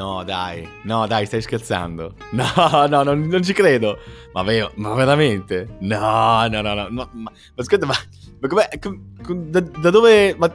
[0.00, 2.14] No, dai, no, dai, stai scherzando.
[2.32, 3.98] No, no, non, non ci credo.
[4.32, 5.76] Ma, vero, ma veramente?
[5.80, 6.88] No, no, no, no.
[6.88, 7.94] no ma, ma ascolta, ma,
[8.40, 8.68] ma com'è,
[9.50, 10.34] da, da, dove...
[10.38, 10.50] Ma,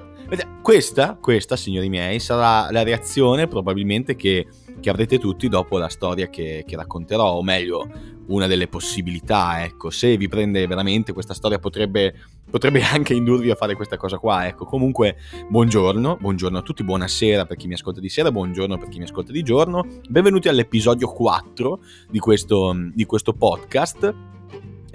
[0.64, 4.48] questa, questa, signori miei, sarà la reazione probabilmente che,
[4.80, 7.88] che avrete tutti dopo la storia che, che racconterò, o meglio,
[8.28, 12.14] una delle possibilità, ecco, se vi prende veramente questa storia potrebbe,
[12.50, 15.18] potrebbe, anche indurvi a fare questa cosa qua, ecco, comunque
[15.50, 19.06] buongiorno, buongiorno a tutti, buonasera per chi mi ascolta di sera, buongiorno per chi mi
[19.06, 21.80] ascolta di giorno, benvenuti all'episodio 4
[22.10, 24.34] di questo, di questo podcast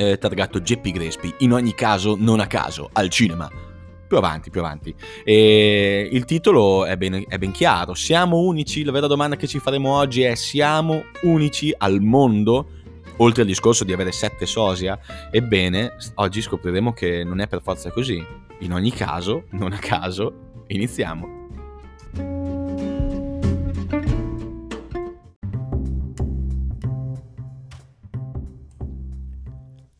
[0.00, 3.50] eh, targato Geppi Grespi, in ogni caso non a caso, al cinema.
[4.08, 4.92] Più avanti, più avanti.
[5.22, 7.94] E il titolo è ben, è ben chiaro.
[7.94, 8.82] Siamo unici?
[8.82, 12.79] La vera domanda che ci faremo oggi è: siamo unici al mondo?
[13.20, 14.98] Oltre al discorso di avere sette sosia,
[15.30, 18.22] ebbene, oggi scopriremo che non è per forza così.
[18.60, 21.38] In ogni caso, non a caso, iniziamo.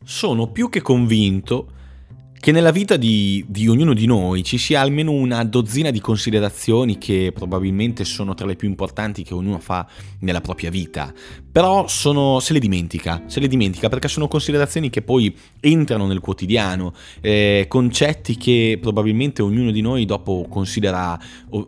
[0.03, 1.79] Sono più che convinto
[2.41, 6.97] che nella vita di, di, ognuno di noi ci sia almeno una dozzina di considerazioni
[6.97, 9.87] che probabilmente sono tra le più importanti che ognuno fa
[10.21, 11.13] nella propria vita,
[11.51, 16.19] però sono, se le dimentica, se le dimentica perché sono considerazioni che poi entrano nel
[16.19, 21.19] quotidiano, eh, concetti che probabilmente ognuno di noi dopo considera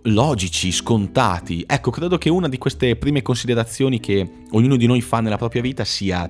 [0.05, 1.63] logici, scontati.
[1.67, 5.61] Ecco, credo che una di queste prime considerazioni che ognuno di noi fa nella propria
[5.61, 6.27] vita sia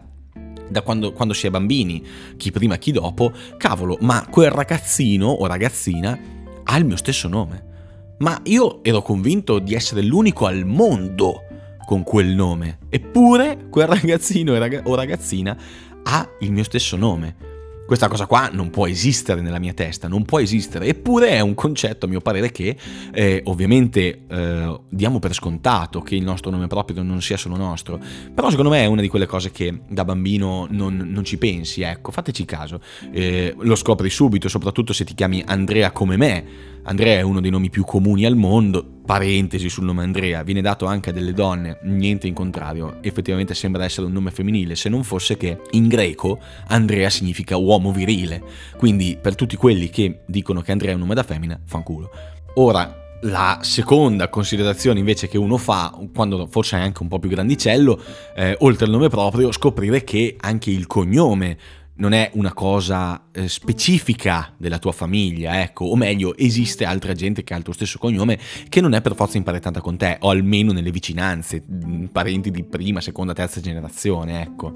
[0.69, 2.06] da quando, quando si è bambini,
[2.38, 6.17] chi prima chi dopo, cavolo, ma quel ragazzino o ragazzina
[6.64, 7.72] ha il mio stesso nome.
[8.20, 11.44] Ma io ero convinto di essere l'unico al mondo
[11.86, 12.80] con quel nome.
[12.89, 15.58] Eppure quel ragazzino o ragazzina
[16.03, 17.53] ha il mio stesso nome.
[17.86, 21.53] Questa cosa qua non può esistere nella mia testa, non può esistere, eppure è un
[21.53, 22.78] concetto a mio parere che
[23.14, 27.99] eh, ovviamente eh, diamo per scontato che il nostro nome proprio non sia solo nostro,
[28.33, 31.82] però secondo me è una di quelle cose che da bambino non, non ci pensi,
[31.82, 32.80] ecco, fateci caso,
[33.11, 36.45] eh, lo scopri subito, soprattutto se ti chiami Andrea come me,
[36.86, 40.86] Andrea è uno dei nomi più comuni al mondo, parentesi sul nome Andrea, viene dato
[40.86, 45.04] anche a delle donne, niente in contrario, effettivamente sembra essere un nome femminile, se non
[45.04, 48.44] fosse che in greco Andrea significa uomo virile,
[48.77, 52.10] quindi per tutti quelli che dicono che Andrea è un nome da femmina, fanculo.
[52.55, 57.30] Ora, la seconda considerazione invece che uno fa, quando forse è anche un po' più
[57.30, 57.98] grandicello,
[58.36, 61.58] eh, oltre al nome proprio, scoprire che anche il cognome
[61.95, 67.43] non è una cosa eh, specifica della tua famiglia, ecco, o meglio, esiste altra gente
[67.43, 70.30] che ha il tuo stesso cognome che non è per forza imparettata con te, o
[70.30, 74.73] almeno nelle vicinanze, mm, parenti di prima, seconda, terza generazione, ecco.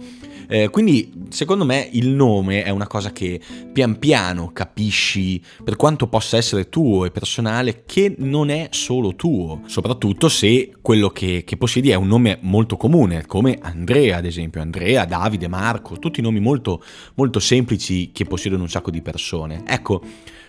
[0.48, 3.42] Eh, quindi, secondo me, il nome è una cosa che
[3.74, 9.62] pian piano capisci, per quanto possa essere tuo e personale, che non è solo tuo,
[9.66, 14.62] soprattutto se quello che, che possiedi è un nome molto comune, come Andrea, ad esempio,
[14.62, 16.84] Andrea, Davide, Marco, tutti nomi molto
[17.18, 19.64] molto semplici che possiedono un sacco di persone.
[19.66, 20.02] Ecco,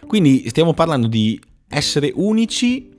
[0.07, 2.91] quindi stiamo parlando di essere unici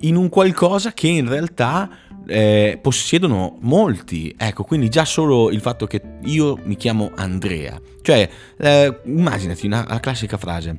[0.00, 1.90] in un qualcosa che in realtà
[2.26, 4.34] eh, possiedono molti.
[4.36, 7.80] Ecco, quindi già solo il fatto che io mi chiamo Andrea.
[8.02, 8.28] Cioè,
[8.58, 10.78] eh, immaginati una, la classica frase.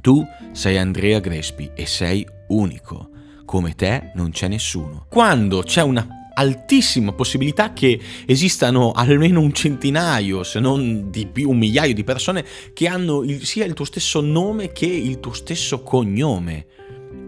[0.00, 3.10] Tu sei Andrea Grespi e sei unico.
[3.44, 5.06] Come te non c'è nessuno.
[5.08, 11.58] Quando c'è una altissima possibilità che esistano almeno un centinaio, se non di più, un
[11.58, 15.82] migliaio di persone che hanno il, sia il tuo stesso nome che il tuo stesso
[15.82, 16.66] cognome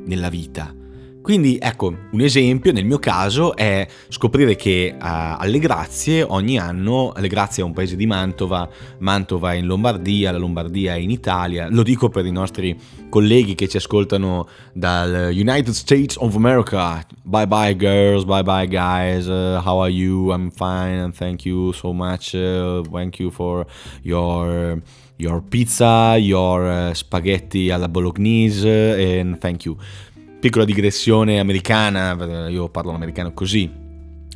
[0.07, 0.80] nella vita.
[1.23, 7.13] Quindi ecco, un esempio nel mio caso è scoprire che uh, alle Grazie ogni anno,
[7.13, 11.11] alle Grazie è un paese di Mantova, Mantova è in Lombardia, la Lombardia è in
[11.11, 12.75] Italia, lo dico per i nostri
[13.11, 19.27] colleghi che ci ascoltano dal United States of America, bye bye girls, bye bye guys,
[19.27, 20.33] uh, how are you?
[20.33, 20.99] I'm fine.
[21.01, 23.67] And thank you so much, uh, thank you for
[24.03, 24.83] your...
[25.21, 29.77] Your pizza, your uh, spaghetti alla bolognese, and thank you
[30.41, 33.71] piccola digressione americana, io parlo l'americano così,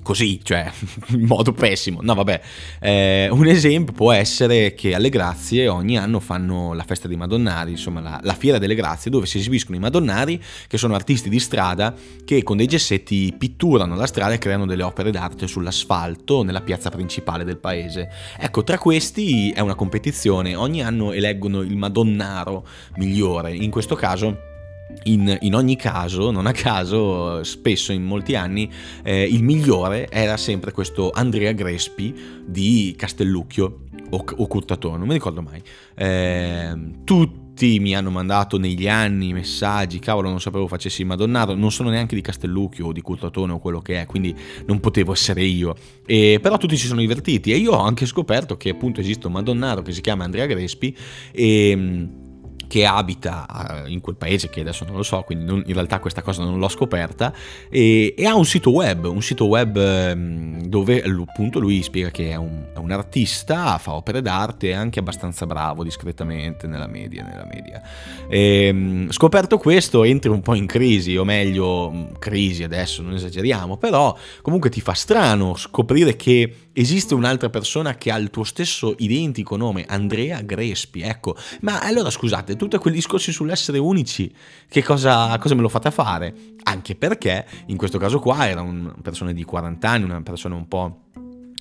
[0.03, 0.71] così, cioè
[1.17, 2.01] in modo pessimo.
[2.03, 2.41] No, vabbè,
[2.81, 7.71] eh, un esempio può essere che alle Grazie ogni anno fanno la festa dei Madonnari,
[7.71, 11.41] insomma la, la, fiera delle Grazie, dove si esibiscono i Madonnari, che sono artisti di
[11.41, 16.61] strada che con dei gessetti pitturano la strada e creano delle opere d'arte sull'asfalto nella
[16.61, 18.11] piazza principale del paese.
[18.39, 22.67] Ecco, tra questi è una competizione, ogni anno eleggono il Madonnaro
[22.97, 24.53] migliore, in questo caso
[25.05, 28.71] in, in, ogni caso, non a caso, spesso in molti anni,
[29.03, 32.15] eh, il migliore era sempre questo Andrea Grespi
[32.45, 35.63] di Castellucchio o, o Curtatone, non mi ricordo mai.
[35.95, 41.71] Eh, tu, tutti mi hanno mandato negli anni messaggi, cavolo non sapevo facessi Madonnaro, non
[41.71, 44.35] sono neanche di Castellucchio o di Curtatone o quello che è, quindi
[44.67, 45.77] non potevo essere io.
[46.05, 49.35] E, però tutti si sono divertiti e io ho anche scoperto che appunto esiste un
[49.35, 50.97] Madonnaro che si chiama Andrea Grespi
[51.31, 52.09] e
[52.67, 55.99] che abita eh, in quel paese che adesso non lo so, quindi non, in realtà
[56.01, 57.33] questa cosa non l'ho scoperta,
[57.69, 62.31] e, e, ha un sito web, un sito web ehm, dove appunto lui spiega che
[62.31, 67.25] è un, è un, artista, fa opere d'arte, è anche abbastanza bravo discretamente nella media.
[67.25, 67.83] Nella media.
[68.29, 73.15] E, ehm, scoperto questo entri un po' in crisi, o meglio, mm, crisi adesso, non
[73.15, 78.45] esageriamo, però comunque ti fa strano scoprire che esiste un'altra persona che ha il tuo
[78.45, 84.33] stesso identico nome, Andrea Grespi, ecco, ma allora scusate, tutti quei discorsi sull'essere unici,
[84.69, 86.35] che cosa, cosa me lo fate fare?
[86.65, 90.67] Anche perché in questo caso qua era una persona di 40 anni, una persona un
[90.67, 91.03] po'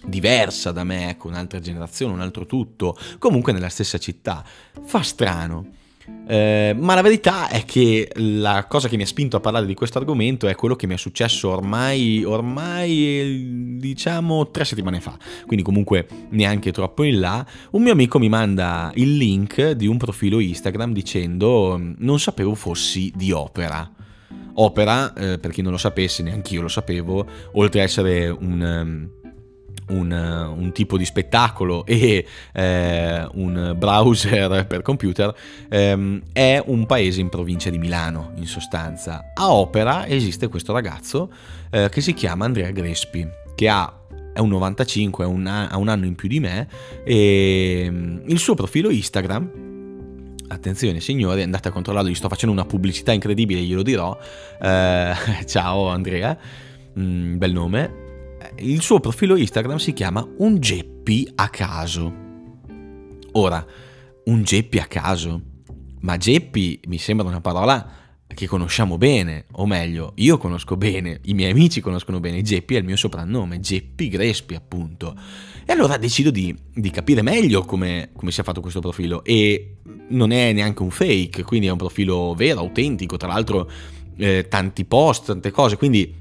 [0.05, 4.43] diversa da me, ecco, un'altra generazione, un altro tutto, comunque nella stessa città.
[4.83, 5.81] Fa strano.
[6.27, 9.73] Eh, ma la verità è che la cosa che mi ha spinto a parlare di
[9.73, 15.63] questo argomento è quello che mi è successo ormai, ormai diciamo tre settimane fa, quindi
[15.63, 17.45] comunque neanche troppo in là.
[17.71, 23.11] Un mio amico mi manda il link di un profilo Instagram dicendo non sapevo fossi
[23.15, 23.89] di opera.
[24.55, 29.21] Opera, eh, per chi non lo sapesse, neanche io lo sapevo, oltre a essere un
[29.89, 35.33] un, un, tipo di spettacolo e eh, un browser per computer,
[35.69, 39.31] ehm, è un paese in provincia di Milano, in sostanza.
[39.33, 41.31] A Opera esiste questo ragazzo
[41.69, 43.97] eh, che si chiama Andrea Grespi, che ha
[44.33, 46.67] è un 95, un, ha un anno in più di me
[47.03, 49.71] e mm, il suo profilo Instagram
[50.47, 54.17] attenzione signori, andate a controllarlo, gli sto facendo una pubblicità incredibile, glielo dirò.
[54.61, 55.13] Eh,
[55.45, 56.37] ciao Andrea,
[56.97, 58.02] mm, bel nome
[58.57, 62.13] il suo profilo Instagram si chiama Un Geppi a caso.
[63.33, 63.65] Ora,
[64.25, 65.41] un Geppi a caso?
[66.01, 68.01] Ma Geppi mi sembra una parola
[68.33, 72.79] che conosciamo bene, o meglio, io conosco bene, i miei amici conoscono bene, Geppi è
[72.79, 75.15] il mio soprannome, Geppi Grespi appunto.
[75.65, 79.77] E allora decido di, di capire meglio come, come sia fatto questo profilo e
[80.09, 83.69] non è neanche un fake, quindi è un profilo vero, autentico, tra l'altro
[84.17, 86.13] eh, tanti post, tante cose, quindi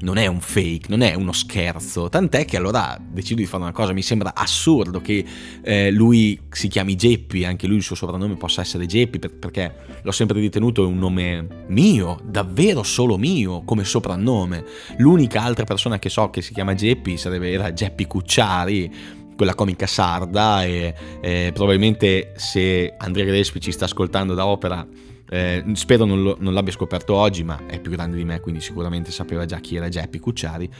[0.00, 3.72] non è un fake, non è uno scherzo, tant'è che allora decido di fare una
[3.72, 5.24] cosa, mi sembra assurdo che
[5.62, 9.74] eh, lui si chiami Geppi, anche lui il suo soprannome possa essere Geppi, per, perché
[10.02, 14.64] l'ho sempre ritenuto un nome mio, davvero solo mio, come soprannome.
[14.98, 19.86] L'unica altra persona che so che si chiama Geppi sarebbe, era Geppi Cucciari, quella comica
[19.86, 24.84] sarda e, e probabilmente se Andrea Grespi ci sta ascoltando da opera
[25.30, 28.60] eh, spero non, lo, non, l'abbia scoperto oggi, ma è più grande di me, quindi
[28.60, 30.70] sicuramente sapeva già chi era Geppi Cucciari.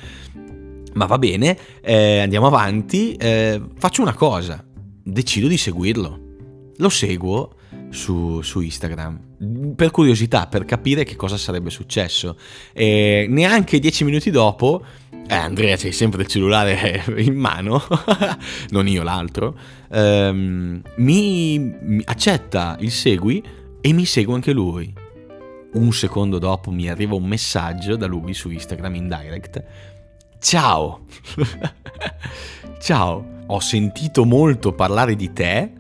[0.95, 3.15] Ma va bene, eh, andiamo avanti.
[3.15, 4.65] Eh, faccio una cosa,
[5.03, 6.27] decido di seguirlo.
[6.77, 7.55] Lo seguo
[7.91, 12.37] su, su, Instagram per curiosità, per capire che cosa sarebbe successo.
[12.73, 14.83] E neanche dieci minuti dopo,
[15.27, 17.83] eh, Andrea, c'hai sempre il cellulare in mano,
[18.71, 19.57] non io l'altro,
[19.91, 23.43] ehm, mi, mi accetta il segui
[23.81, 24.93] e mi segue anche lui.
[25.75, 29.65] Un secondo dopo mi arriva un messaggio da lui su Instagram in direct.
[30.41, 31.05] Ciao!
[32.81, 35.73] Ciao, ho sentito molto parlare di te.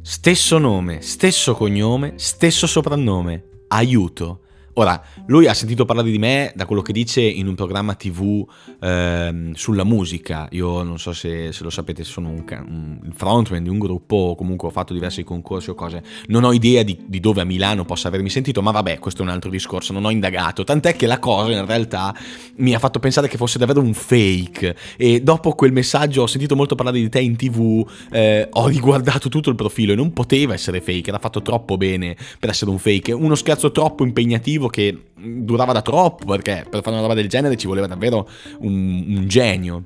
[0.00, 3.44] Stesso nome, stesso cognome, stesso soprannome.
[3.68, 4.43] Aiuto.
[4.76, 8.44] Ora, lui ha sentito parlare di me da quello che dice in un programma tv
[8.80, 10.48] ehm, sulla musica.
[10.50, 14.34] Io non so se, se lo sapete, sono un, un, frontman di un gruppo o
[14.34, 16.02] comunque ho fatto diversi concorsi o cose.
[16.26, 19.24] Non ho idea di, di, dove a Milano possa avermi sentito, ma vabbè, questo è
[19.24, 20.64] un altro discorso, non ho indagato.
[20.64, 22.12] Tant'è che la cosa in realtà
[22.56, 24.76] mi ha fatto pensare che fosse davvero un fake.
[24.96, 29.28] E dopo quel messaggio ho sentito molto parlare di te in tv, eh, ho riguardato
[29.28, 32.78] tutto il profilo e non poteva essere fake, era fatto troppo bene per essere un
[32.78, 33.12] fake.
[33.12, 37.28] Uno scherzo troppo impegnativo motivo che durava da troppo, perché per fare una roba del
[37.28, 38.28] genere ci voleva davvero
[38.60, 39.84] un, un genio.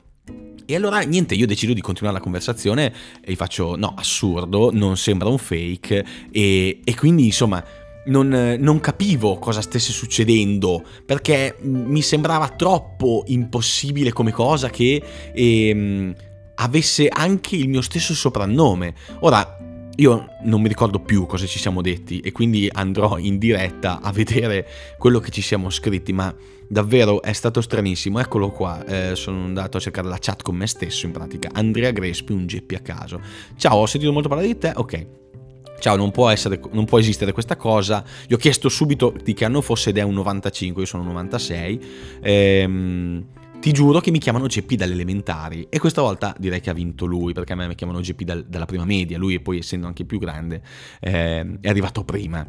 [0.67, 2.93] E allora niente, io decido di continuare la conversazione
[3.23, 7.65] e gli faccio no, assurdo, non sembra un fake e, e quindi insomma
[8.07, 16.15] non, non, capivo cosa stesse succedendo perché mi sembrava troppo impossibile come cosa che ehm,
[16.57, 18.93] avesse anche il mio stesso soprannome.
[19.21, 19.57] Ora,
[20.01, 24.13] io non mi ricordo più cosa ci siamo detti e quindi andrò in diretta a
[24.13, 26.33] vedere quello che ci siamo scritti, ma
[26.69, 28.21] davvero è stato stranissimo.
[28.21, 31.51] Eccolo qua, eh, sono andato a cercare la chat con me stesso in pratica.
[31.53, 33.21] Andrea Grespi, un geppi a caso.
[33.57, 35.07] Ciao, ho sentito molto parlare di te, ok.
[35.81, 38.05] Ciao, non può, essere, non può esistere questa cosa.
[38.27, 41.09] Gli ho chiesto subito di che anno fosse ed è un 95, io sono un
[41.09, 41.81] 96.
[42.21, 43.27] Ehm,
[43.61, 47.07] ti giuro che mi chiamano GP dalle elementari e questa volta direi che ha vinto
[47.07, 50.05] lui perché a me mi chiamano GP dal, dalla prima media, lui poi essendo anche
[50.05, 50.63] più grande
[51.01, 52.47] eh, è arrivato prima.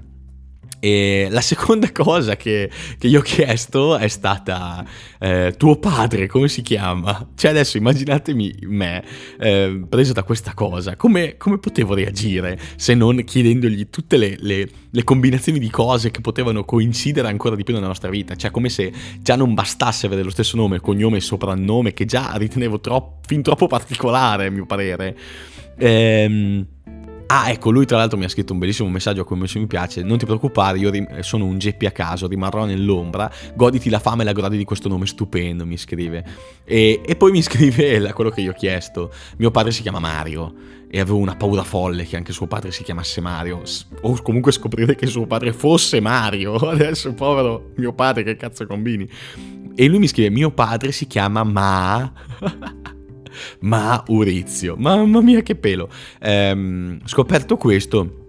[0.79, 4.85] E la seconda cosa che, che io ho chiesto è stata
[5.19, 7.29] eh, tuo padre, come si chiama?
[7.35, 9.03] Cioè adesso immaginatemi me
[9.39, 14.69] eh, preso da questa cosa, come, come, potevo reagire se non chiedendogli tutte le, le,
[14.89, 18.35] le, combinazioni di cose che potevano coincidere ancora di più nella nostra vita?
[18.35, 22.31] Cioè come se già non bastasse avere lo stesso nome, cognome e soprannome che già
[22.35, 25.17] ritenevo troppo, fin troppo particolare a mio parere.
[25.77, 26.65] Ehm
[27.31, 30.01] Ah, ecco, lui tra l'altro mi ha scritto un bellissimo messaggio a cui mi piace.
[30.01, 33.31] Non ti preoccupare, io rim- sono un GP a caso, rimarrò nell'ombra.
[33.53, 36.25] Goditi la fama e la gloria di questo nome stupendo, mi scrive.
[36.63, 39.11] E, e poi mi scrive quello che io ho chiesto.
[39.37, 40.55] Mio padre si chiama Mario
[40.89, 43.61] e avevo una paura folle che anche suo padre si chiamasse Mario.
[44.01, 46.55] O comunque scoprire che suo padre fosse Mario.
[46.67, 49.07] Adesso, povero mio padre, che cazzo combini?
[49.75, 52.11] E lui mi scrive: Mio padre si chiama Ma.
[53.59, 54.75] Maurizio.
[54.77, 55.89] Mamma mia che pelo.
[56.19, 58.27] Ehm, scoperto questo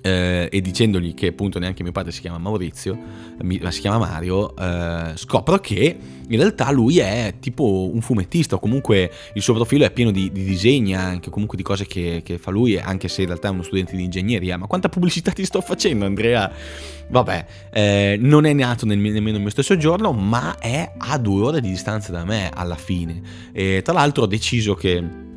[0.00, 2.98] eh, e dicendogli che appunto neanche mio padre si chiama Maurizio,
[3.42, 5.96] ma si chiama Mario, eh, scopro che
[6.28, 10.30] in realtà lui è tipo un fumettista o comunque il suo profilo è pieno di,
[10.30, 13.50] di disegni anche, comunque di cose che, che, fa lui, anche se in realtà è
[13.50, 14.56] uno studente di ingegneria.
[14.56, 16.50] Ma quanta pubblicità ti sto facendo Andrea?
[17.08, 21.42] Vabbè, eh, non è nato nel, nemmeno il mio stesso giorno, ma è a due
[21.42, 23.20] ore di distanza da me alla fine.
[23.52, 25.28] E tra l'altro ho deciso che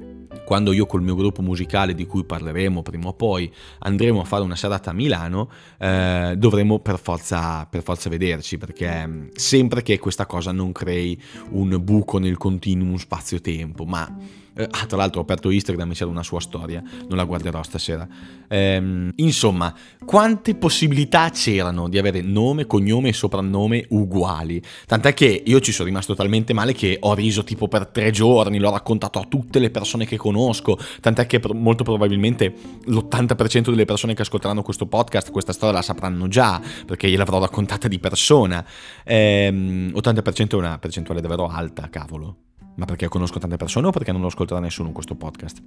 [0.54, 4.44] quando io col mio gruppo musicale di cui parleremo prima o poi andremo a fare
[4.44, 9.98] una serata a Milano, eh, dovremo per forza, per forza vederci perché mm, sempre che
[9.98, 11.20] questa cosa non crei
[11.54, 14.16] un buco nel continuum spazio-tempo, ma
[14.56, 17.64] eh, ah, tra l'altro ho aperto Instagram e c'era una sua storia, non la guarderò
[17.64, 18.08] stasera.
[18.48, 19.74] Ehm, insomma,
[20.06, 24.62] quante possibilità c'erano di avere nome, cognome e soprannome uguali?
[24.86, 28.60] Tant'è che io ci sono rimasto talmente male che ho riso tipo per tre giorni,
[28.60, 32.54] l'ho raccontato a tutte le persone che conosco, tant'è che molto probabilmente
[32.86, 37.88] l'80% delle persone che ascolteranno questo podcast questa storia la sapranno già, perché gliel'avrò raccontata
[37.88, 38.64] di persona.
[39.04, 42.38] Ehm, 80% è una percentuale davvero alta, cavolo.
[42.76, 45.62] Ma perché conosco tante persone o perché non lo ascolterà nessuno questo podcast?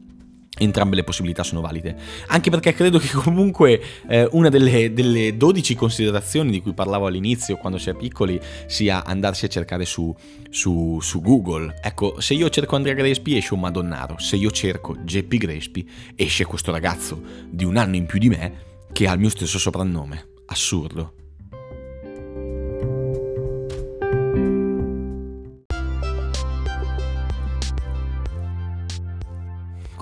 [0.59, 1.95] Entrambe le possibilità sono valide.
[2.29, 7.59] Anche perché credo che comunque eh, una delle, delle, 12 considerazioni di cui parlavo all'inizio,
[7.59, 10.15] quando si è piccoli, sia andarsi a cercare su,
[10.49, 11.79] su, su Google.
[11.83, 16.47] Ecco, se io cerco Andrea Grespi esce un Madonnaro, se io cerco Geppi Grespi esce
[16.47, 17.21] questo ragazzo
[17.51, 20.29] di un anno in più di me che ha il mio stesso soprannome.
[20.47, 21.26] Assurdo.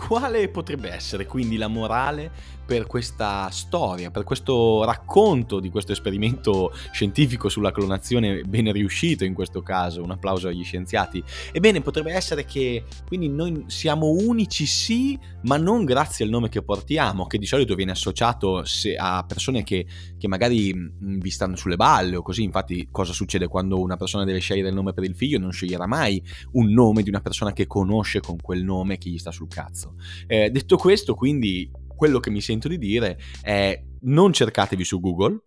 [0.06, 2.30] Quale potrebbe essere quindi la morale
[2.64, 9.34] per questa storia, per questo racconto di questo esperimento scientifico sulla clonazione ben riuscito in
[9.34, 11.22] questo caso, un applauso agli scienziati.
[11.52, 16.62] Ebbene, potrebbe essere che quindi noi siamo unici sì, ma non grazie al nome che
[16.62, 18.62] portiamo, che di solito viene associato
[18.98, 19.86] a persone che,
[20.18, 22.42] che magari vi stanno sulle balle o così.
[22.42, 25.38] Infatti, cosa succede quando una persona deve scegliere il nome per il figlio?
[25.38, 29.18] Non sceglierà mai un nome di una persona che conosce con quel nome che gli
[29.18, 29.96] sta sul cazzo.
[30.26, 31.70] Eh, detto questo, quindi
[32.04, 35.38] quello che mi sento di dire è non cercatevi su Google,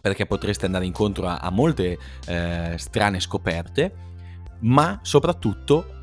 [0.00, 1.98] perché potreste andare incontro a, a molte
[2.28, 3.92] eh, strane scoperte,
[4.60, 6.02] ma soprattutto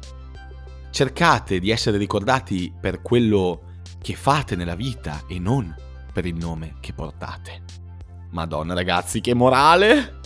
[0.92, 5.74] cercate di essere ricordati per quello che fate nella vita e non
[6.12, 7.64] per il nome che portate.
[8.32, 10.20] Madonna ragazzi, che morale!